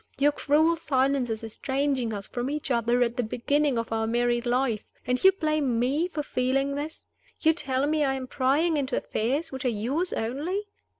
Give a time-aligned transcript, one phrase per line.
[0.17, 4.47] Your cruel silence is estranging us from each other at the beginning of our married
[4.47, 4.83] life.
[5.05, 7.05] And you blame me for feeling this?
[7.39, 10.63] You tell me I am prying into affairs which are yours only?